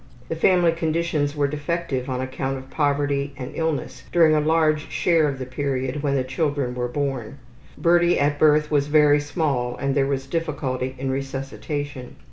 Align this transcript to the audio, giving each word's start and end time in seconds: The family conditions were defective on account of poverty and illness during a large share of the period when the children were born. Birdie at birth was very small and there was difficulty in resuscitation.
The 0.29 0.35
family 0.35 0.71
conditions 0.71 1.35
were 1.35 1.47
defective 1.47 2.09
on 2.09 2.21
account 2.21 2.57
of 2.57 2.71
poverty 2.71 3.35
and 3.37 3.51
illness 3.53 4.01
during 4.11 4.33
a 4.33 4.39
large 4.41 4.89
share 4.89 5.27
of 5.27 5.37
the 5.37 5.45
period 5.45 6.01
when 6.01 6.15
the 6.15 6.23
children 6.23 6.73
were 6.73 6.87
born. 6.87 7.37
Birdie 7.77 8.19
at 8.19 8.39
birth 8.39 8.71
was 8.71 8.87
very 8.87 9.19
small 9.19 9.75
and 9.75 9.93
there 9.93 10.07
was 10.07 10.25
difficulty 10.25 10.95
in 10.97 11.11
resuscitation. 11.11 12.15